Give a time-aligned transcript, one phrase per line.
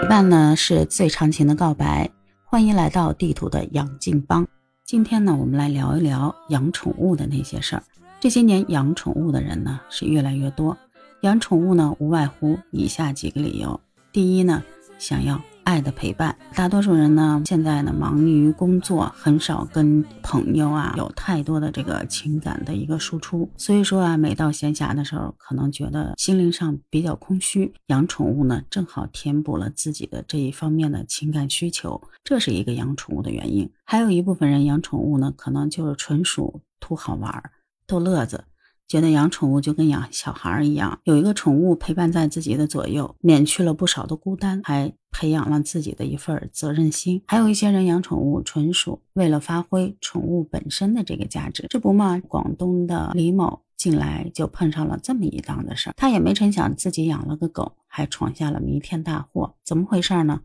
[0.00, 2.10] 陪伴呢是最长情的告白。
[2.42, 4.48] 欢迎来到地图的养静帮。
[4.82, 7.82] 今天呢，我们来聊一聊养宠物的那些事儿。
[8.18, 10.74] 这些年养宠物的人呢是越来越多，
[11.20, 13.78] 养宠物呢无外乎以下几个理由：
[14.10, 14.64] 第一呢，
[14.98, 15.38] 想要。
[15.70, 23.48] 爱的陪伴，大多数人呢，现在呢忙于工作，很少跟朋友啊有太多的这个情感的一个输出。
[23.56, 27.72] 所以说啊，每到闲暇的时候，可能觉得心灵上比较空虚。
[27.86, 33.70] 养宠物呢，正好填补了自己的这一方面的情感需求，这是一个养宠物的原因。
[33.84, 37.50] 还有一部分人养宠物呢，可能就是纯属图好玩、
[37.86, 38.42] 逗乐子。
[38.90, 47.22] 觉得养宠物就跟养小孩儿一样，有一个宠物陪伴在自己的左右，免去了不少的孤单，还培养了自己的一份责任心。
[47.28, 51.66] 还有一些人养宠物，纯属为了发挥宠物本身的这个价值。
[51.70, 59.54] 这不嘛，广东的李某近来就碰上了这么一档子事儿，他也没成想自己养了个狗，还闯下了弥天大祸。
[59.64, 60.40] 怎么回事呢？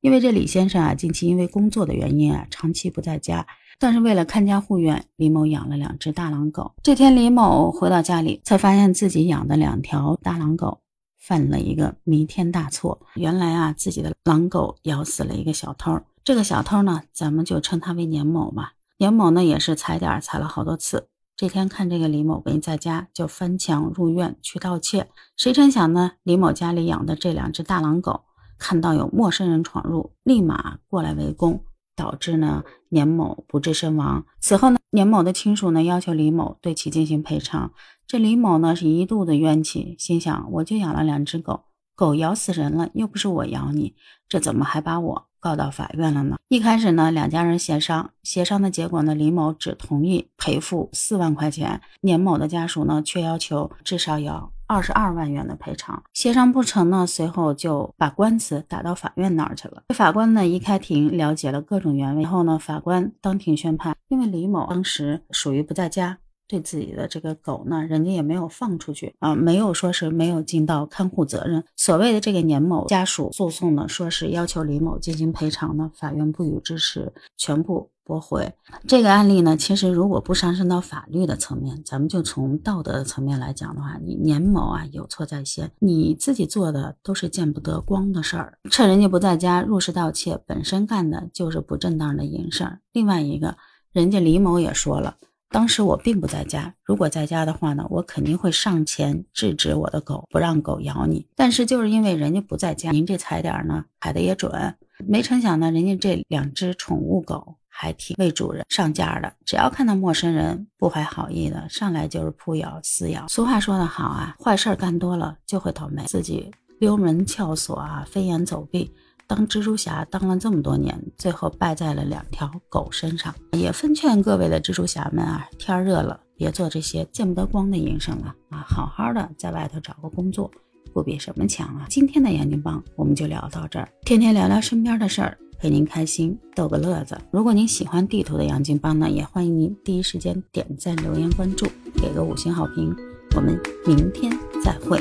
[0.00, 3.46] 因为这李先生啊，近期因为工作的原因啊，长期不在家。
[3.78, 6.72] 但是为了看家护院，李某养了两只大狼狗。
[6.82, 10.80] 这天，李某回到家里，才发现自己养的两条大狼狗
[11.18, 13.00] 犯了一个弥天大错。
[13.14, 16.00] 原来啊，自己的狼狗咬死了一个小偷。
[16.24, 18.72] 这个小偷呢，咱们就称他为年某吧。
[18.96, 21.08] 年某呢，也是踩点踩了好多次。
[21.36, 25.08] 这天看这个李某没在家，就翻墙入院去盗窃。
[25.36, 28.24] 谁成想呢，李某家里养的这两只大狼狗
[28.60, 31.64] 看到有陌生人闯入，立马过来围攻。
[31.96, 34.24] 导致呢，年某不治身亡。
[34.40, 37.72] 此后呢，年某的亲属呢要求李某对其进行赔偿。
[38.06, 43.94] 这李某呢是一肚子怨气，心想我就养了两只狗，狗咬死人了，又不是我咬你，
[44.26, 46.38] 这怎么还把我告到法院了呢？
[46.48, 54.50] 一开始呢，两家人协商，协商的结果呢，李某只同意赔付四万块钱，年某的家属呢却要求至少要。
[54.70, 59.82] 二十二万元的赔偿协商不成呢，随后就把官司打到法院那儿去了。
[59.92, 66.18] 法官呢一开庭了解了各种原委后呢，法官当庭宣判，因为李某当时属于不在家，
[66.50, 71.62] 对自己的这个狗呢，人家也没有放出去啊，没有说是没有尽到看护责任。
[71.76, 77.90] 所谓的这个年某家属诉讼呢，说是要求李某进行赔偿呢，法院不予支持，全部。
[78.02, 78.52] 驳回
[78.88, 92.80] 这个案例呢，其实如果不上升到法律的层面，咱们就从道德的层面来讲的话，你年某啊有错在先，你自己做的都是见不得光的事儿，趁人家不在家入室盗窃，本身干的就是不正当的营事儿。
[92.92, 93.56] 另外一个，
[93.92, 95.16] 人家李某也说了，
[95.50, 101.26] 当时我并不在家，如果在家的话呢，我肯定会上前制止我的狗，不让狗咬你。
[101.36, 104.74] 但是就是因为人家不在家，您这踩点呢踩的也准，
[105.06, 107.56] 没成想呢，人家这两只宠物狗。
[107.72, 113.26] 还挺为主人上架的，只要看到陌生人不怀好意的上来就是扑咬撕咬。
[113.28, 116.04] 俗话说得好啊，坏事干多了就会倒霉。
[116.04, 118.92] 自己溜门撬锁啊，飞檐走壁，
[119.30, 123.32] 当蜘蛛侠当了这么多年，最后败在了两条狗身上。
[123.52, 130.50] 也奉劝各位的蜘蛛侠们啊，天热了别做这些见不得光的营生了啊，好好的在外头找个工作，
[130.92, 131.86] 不比什么强啊。
[131.88, 135.38] 今天的眼睛帮我们就聊到这儿，天天聊聊身边的事儿。
[135.60, 137.16] 陪您开心，逗个乐子。
[137.30, 142.92] 如果您喜欢地图的杨金帮呢，也欢迎您第一时间点赞、留言、关注，给个五星好评。
[143.36, 143.56] 我们
[143.86, 144.32] 明天
[144.64, 145.00] 再会。